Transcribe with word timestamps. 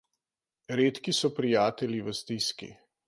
Redki 0.81 1.15
so 1.17 1.31
prijatelji 1.41 2.01
v 2.09 2.15
stiski. 2.21 2.73